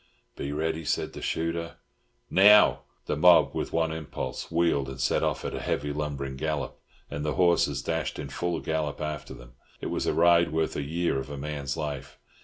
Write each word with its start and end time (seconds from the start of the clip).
"Be 0.35 0.51
ready," 0.51 0.83
said 0.83 1.13
the 1.13 1.21
shooter. 1.21 1.75
"Now!" 2.27 2.85
The 3.05 3.15
mob, 3.15 3.53
with 3.53 3.71
one 3.71 3.91
impulse, 3.91 4.49
wheeled, 4.49 4.89
and 4.89 4.99
set 4.99 5.21
off 5.21 5.45
at 5.45 5.53
a 5.53 5.59
heavy 5.59 5.93
lumbering 5.93 6.37
gallop, 6.37 6.81
and 7.11 7.23
the 7.23 7.35
horses 7.35 7.83
dashed 7.83 8.17
in 8.17 8.29
full 8.29 8.59
gallop 8.61 8.99
after 8.99 9.35
them. 9.35 9.53
It 9.79 9.91
was 9.91 10.07
a 10.07 10.13
ride 10.15 10.51
worth 10.51 10.75
a 10.75 10.81
year 10.81 11.19
of 11.19 11.29
a 11.29 11.37
man's 11.37 11.77
life. 11.77 12.17